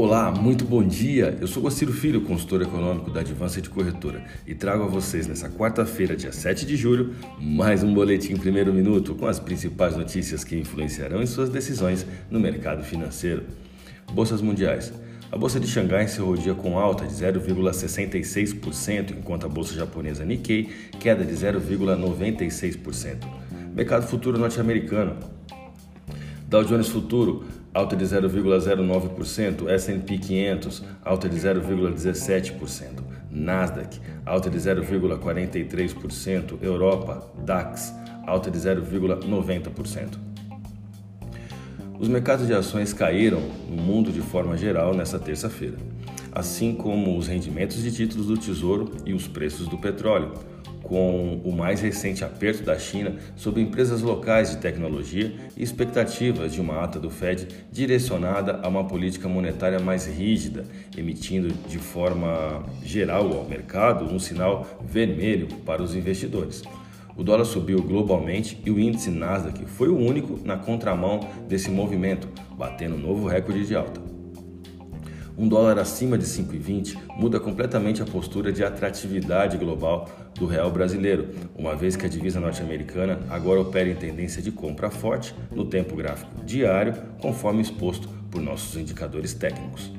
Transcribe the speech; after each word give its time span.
Olá, 0.00 0.30
muito 0.30 0.64
bom 0.64 0.80
dia. 0.80 1.36
Eu 1.40 1.48
sou 1.48 1.60
Gociro 1.60 1.92
Filho, 1.92 2.20
consultor 2.20 2.62
econômico 2.62 3.10
da 3.10 3.18
Advanced 3.18 3.68
Corretora 3.68 4.24
e 4.46 4.54
trago 4.54 4.84
a 4.84 4.86
vocês 4.86 5.26
nessa 5.26 5.50
quarta-feira, 5.50 6.14
dia 6.14 6.30
7 6.30 6.64
de 6.64 6.76
julho, 6.76 7.16
mais 7.36 7.82
um 7.82 7.92
boletim 7.92 8.36
primeiro 8.36 8.72
minuto 8.72 9.16
com 9.16 9.26
as 9.26 9.40
principais 9.40 9.96
notícias 9.96 10.44
que 10.44 10.56
influenciarão 10.56 11.20
em 11.20 11.26
suas 11.26 11.50
decisões 11.50 12.06
no 12.30 12.38
mercado 12.38 12.84
financeiro. 12.84 13.42
Bolsas 14.12 14.40
mundiais. 14.40 14.92
A 15.32 15.36
bolsa 15.36 15.58
de 15.58 15.66
Xangai 15.66 16.04
encerrou 16.04 16.34
o 16.34 16.38
dia 16.38 16.54
com 16.54 16.78
alta 16.78 17.04
de 17.04 17.12
0,66%, 17.12 19.16
enquanto 19.18 19.46
a 19.46 19.48
bolsa 19.48 19.74
japonesa 19.74 20.24
Nikkei 20.24 20.70
queda 21.00 21.24
de 21.24 21.34
0,96%. 21.34 23.16
Mercado 23.74 24.06
futuro 24.06 24.38
norte-americano. 24.38 25.16
Dow 26.48 26.64
Jones 26.64 26.88
Futuro, 26.88 27.44
alta 27.78 27.94
de 27.94 28.04
0,09%, 28.04 29.68
S&P 29.68 30.18
500, 30.18 30.82
alta 31.04 31.28
de 31.28 31.36
0,17%, 31.36 33.04
Nasdaq, 33.30 34.00
alta 34.26 34.50
de 34.50 34.58
0,43%, 34.58 36.58
Europa, 36.60 37.30
DAX, 37.44 37.94
alta 38.26 38.50
de 38.50 38.58
0,90%. 38.58 40.18
Os 42.00 42.08
mercados 42.08 42.48
de 42.48 42.54
ações 42.54 42.92
caíram 42.92 43.42
no 43.68 43.80
mundo 43.80 44.10
de 44.10 44.22
forma 44.22 44.56
geral 44.56 44.92
nesta 44.92 45.18
terça-feira, 45.18 45.76
assim 46.38 46.72
como 46.72 47.18
os 47.18 47.26
rendimentos 47.26 47.82
de 47.82 47.90
títulos 47.90 48.28
do 48.28 48.38
Tesouro 48.38 48.92
e 49.04 49.12
os 49.12 49.26
preços 49.26 49.66
do 49.66 49.76
petróleo 49.76 50.34
com 50.84 51.40
o 51.44 51.52
mais 51.52 51.80
recente 51.80 52.24
aperto 52.24 52.62
da 52.62 52.78
China 52.78 53.16
sobre 53.34 53.60
empresas 53.60 54.00
locais 54.00 54.52
de 54.52 54.58
tecnologia 54.58 55.34
e 55.56 55.62
expectativas 55.62 56.52
de 56.52 56.60
uma 56.60 56.82
ata 56.82 57.00
do 57.00 57.10
Fed 57.10 57.48
direcionada 57.70 58.60
a 58.62 58.68
uma 58.68 58.84
política 58.84 59.28
monetária 59.28 59.80
mais 59.80 60.06
rígida, 60.06 60.64
emitindo 60.96 61.52
de 61.68 61.78
forma 61.78 62.64
geral 62.84 63.36
ao 63.36 63.44
mercado 63.44 64.04
um 64.04 64.18
sinal 64.18 64.64
vermelho 64.80 65.48
para 65.66 65.82
os 65.82 65.94
investidores. 65.94 66.62
O 67.16 67.24
dólar 67.24 67.44
subiu 67.44 67.82
globalmente 67.82 68.62
e 68.64 68.70
o 68.70 68.78
índice 68.78 69.10
Nasdaq 69.10 69.66
foi 69.66 69.88
o 69.88 69.98
único 69.98 70.38
na 70.44 70.56
contramão 70.56 71.20
desse 71.48 71.68
movimento, 71.68 72.28
batendo 72.56 72.96
novo 72.96 73.26
recorde 73.26 73.66
de 73.66 73.74
alta. 73.74 74.17
Um 75.38 75.46
dólar 75.46 75.78
acima 75.78 76.18
de 76.18 76.24
5,20 76.24 76.98
muda 77.16 77.38
completamente 77.38 78.02
a 78.02 78.04
postura 78.04 78.50
de 78.50 78.64
atratividade 78.64 79.56
global 79.56 80.10
do 80.34 80.46
real 80.46 80.68
brasileiro, 80.68 81.28
uma 81.56 81.76
vez 81.76 81.94
que 81.94 82.04
a 82.04 82.08
divisa 82.08 82.40
norte-americana 82.40 83.20
agora 83.30 83.60
opera 83.60 83.88
em 83.88 83.94
tendência 83.94 84.42
de 84.42 84.50
compra 84.50 84.90
forte 84.90 85.32
no 85.52 85.64
tempo 85.64 85.94
gráfico 85.94 86.44
diário, 86.44 86.92
conforme 87.20 87.62
exposto 87.62 88.08
por 88.32 88.42
nossos 88.42 88.76
indicadores 88.76 89.32
técnicos. 89.32 89.92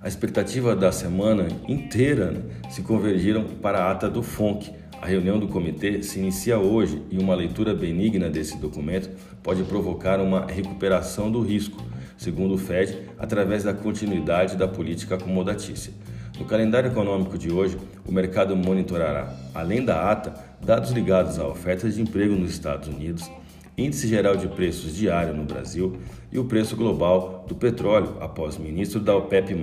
A 0.00 0.08
expectativa 0.08 0.74
da 0.74 0.90
semana 0.90 1.46
inteira 1.68 2.44
se 2.70 2.82
convergiram 2.82 3.44
para 3.44 3.78
a 3.78 3.92
ata 3.92 4.10
do 4.10 4.24
FONC. 4.24 4.72
A 5.00 5.06
reunião 5.06 5.38
do 5.38 5.46
comitê 5.46 6.02
se 6.02 6.18
inicia 6.18 6.58
hoje 6.58 7.00
e 7.12 7.18
uma 7.18 7.36
leitura 7.36 7.72
benigna 7.72 8.28
desse 8.28 8.56
documento 8.56 9.08
pode 9.40 9.62
provocar 9.62 10.18
uma 10.18 10.46
recuperação 10.46 11.30
do 11.30 11.40
risco 11.40 11.93
segundo 12.16 12.54
o 12.54 12.58
Fed, 12.58 12.98
através 13.18 13.64
da 13.64 13.74
continuidade 13.74 14.56
da 14.56 14.68
política 14.68 15.14
acomodatícia. 15.16 15.92
No 16.38 16.44
calendário 16.44 16.90
econômico 16.90 17.38
de 17.38 17.52
hoje, 17.52 17.78
o 18.04 18.10
mercado 18.10 18.56
monitorará, 18.56 19.32
além 19.54 19.84
da 19.84 20.10
ata, 20.10 20.34
dados 20.60 20.90
ligados 20.90 21.38
à 21.38 21.46
oferta 21.46 21.88
de 21.88 22.02
emprego 22.02 22.34
nos 22.34 22.50
Estados 22.50 22.88
Unidos, 22.88 23.30
índice 23.78 24.08
geral 24.08 24.36
de 24.36 24.48
preços 24.48 24.94
diário 24.94 25.34
no 25.34 25.44
Brasil 25.44 25.96
e 26.32 26.38
o 26.38 26.44
preço 26.44 26.76
global 26.76 27.44
do 27.46 27.54
petróleo 27.54 28.16
após 28.20 28.56
o 28.56 28.62
ministro 28.62 29.00
da 29.00 29.16
OPEP+, 29.16 29.54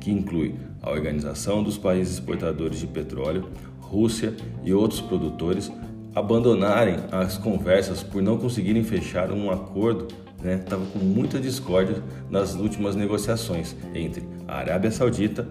que 0.00 0.10
inclui 0.10 0.54
a 0.82 0.90
Organização 0.90 1.62
dos 1.62 1.78
Países 1.78 2.14
Exportadores 2.14 2.80
de 2.80 2.86
Petróleo, 2.86 3.48
Rússia 3.80 4.34
e 4.64 4.72
outros 4.72 5.00
produtores, 5.00 5.70
abandonarem 6.14 6.96
as 7.12 7.38
conversas 7.38 8.02
por 8.02 8.20
não 8.20 8.36
conseguirem 8.36 8.82
fechar 8.82 9.30
um 9.30 9.50
acordo 9.50 10.08
estava 10.44 10.84
né, 10.84 10.90
com 10.92 10.98
muita 10.98 11.38
discórdia 11.38 12.02
nas 12.30 12.54
últimas 12.54 12.96
negociações 12.96 13.76
entre 13.94 14.22
a 14.48 14.58
Arábia 14.58 14.90
Saudita, 14.90 15.46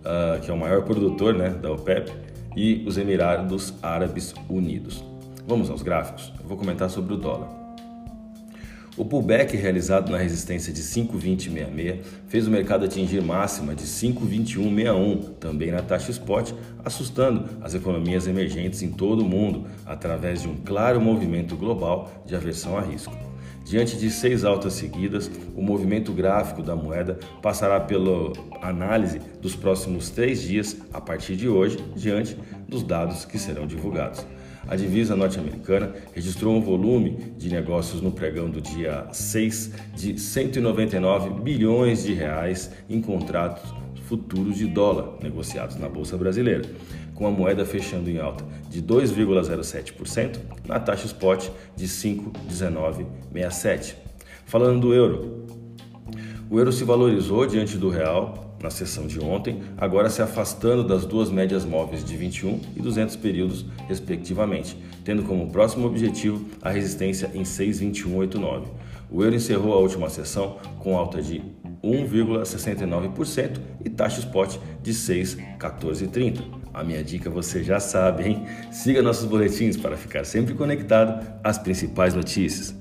uh, 0.00 0.40
que 0.40 0.50
é 0.50 0.54
o 0.54 0.58
maior 0.58 0.82
produtor 0.82 1.34
né, 1.34 1.50
da 1.50 1.72
OPEP, 1.72 2.12
e 2.56 2.84
os 2.86 2.96
Emirados 2.96 3.74
Árabes 3.82 4.34
Unidos. 4.48 5.04
Vamos 5.46 5.68
aos 5.70 5.82
gráficos? 5.82 6.32
Eu 6.40 6.48
vou 6.48 6.56
comentar 6.56 6.88
sobre 6.88 7.12
o 7.14 7.16
dólar. 7.16 7.66
O 8.96 9.04
pullback 9.04 9.54
realizado 9.54 10.10
na 10.10 10.16
resistência 10.16 10.72
de 10.72 10.80
5,2066 10.80 11.98
fez 12.28 12.46
o 12.46 12.50
mercado 12.50 12.86
atingir 12.86 13.20
máxima 13.20 13.74
de 13.74 13.84
5,2161, 13.84 15.34
também 15.38 15.70
na 15.70 15.82
taxa 15.82 16.10
spot, 16.10 16.52
assustando 16.82 17.44
as 17.60 17.74
economias 17.74 18.26
emergentes 18.26 18.82
em 18.82 18.90
todo 18.90 19.20
o 19.20 19.28
mundo 19.28 19.66
através 19.84 20.40
de 20.40 20.48
um 20.48 20.56
claro 20.56 20.98
movimento 20.98 21.54
global 21.56 22.10
de 22.24 22.34
aversão 22.34 22.78
a 22.78 22.80
risco. 22.80 23.14
Diante 23.66 23.96
de 23.96 24.08
seis 24.10 24.44
altas 24.44 24.74
seguidas, 24.74 25.28
o 25.56 25.60
movimento 25.60 26.12
gráfico 26.12 26.62
da 26.62 26.76
moeda 26.76 27.18
passará 27.42 27.80
pela 27.80 28.32
análise 28.62 29.20
dos 29.42 29.56
próximos 29.56 30.08
três 30.08 30.40
dias 30.40 30.76
a 30.92 31.00
partir 31.00 31.34
de 31.34 31.48
hoje, 31.48 31.76
diante 31.96 32.36
dos 32.68 32.84
dados 32.84 33.24
que 33.24 33.36
serão 33.36 33.66
divulgados. 33.66 34.24
A 34.68 34.76
divisa 34.76 35.16
norte-americana 35.16 35.92
registrou 36.14 36.54
um 36.54 36.60
volume 36.60 37.34
de 37.36 37.50
negócios 37.50 38.00
no 38.00 38.12
pregão 38.12 38.48
do 38.48 38.60
dia 38.60 39.08
6 39.12 39.72
de 39.96 40.16
199 40.16 41.40
bilhões 41.40 42.04
de 42.04 42.14
reais 42.14 42.70
em 42.88 43.00
contratos 43.00 43.74
futuros 44.06 44.56
de 44.56 44.68
dólar 44.68 45.18
negociados 45.20 45.74
na 45.74 45.88
bolsa 45.88 46.16
brasileira 46.16 46.62
com 47.16 47.26
a 47.26 47.30
moeda 47.30 47.64
fechando 47.64 48.08
em 48.08 48.18
alta 48.18 48.44
de 48.68 48.80
2,07% 48.80 50.38
na 50.68 50.78
taxa 50.78 51.06
spot 51.06 51.48
de 51.74 51.88
5,1967. 51.88 53.96
Falando 54.44 54.82
do 54.82 54.94
euro, 54.94 55.46
o 56.48 56.58
euro 56.58 56.70
se 56.70 56.84
valorizou 56.84 57.44
diante 57.46 57.76
do 57.76 57.88
real 57.88 58.56
na 58.62 58.70
sessão 58.70 59.06
de 59.06 59.20
ontem, 59.20 59.60
agora 59.76 60.08
se 60.08 60.22
afastando 60.22 60.84
das 60.84 61.04
duas 61.04 61.30
médias 61.30 61.64
móveis 61.64 62.04
de 62.04 62.16
21 62.16 62.60
e 62.76 62.80
200 62.80 63.16
períodos, 63.16 63.66
respectivamente, 63.88 64.76
tendo 65.04 65.24
como 65.24 65.50
próximo 65.50 65.86
objetivo 65.86 66.46
a 66.62 66.70
resistência 66.70 67.30
em 67.34 67.42
6,2189. 67.42 68.64
O 69.10 69.22
euro 69.22 69.36
encerrou 69.36 69.74
a 69.74 69.78
última 69.78 70.08
sessão 70.08 70.56
com 70.78 70.96
alta 70.96 71.22
de 71.22 71.42
1,69% 71.82 73.58
e 73.84 73.90
taxa 73.90 74.20
spot 74.20 74.56
de 74.82 74.92
6,1430. 74.92 76.40
A 76.76 76.84
minha 76.84 77.02
dica 77.02 77.30
você 77.30 77.64
já 77.64 77.80
sabe, 77.80 78.24
hein? 78.24 78.46
Siga 78.70 79.00
nossos 79.00 79.24
boletins 79.24 79.78
para 79.78 79.96
ficar 79.96 80.26
sempre 80.26 80.52
conectado 80.52 81.26
às 81.42 81.56
principais 81.56 82.12
notícias. 82.12 82.74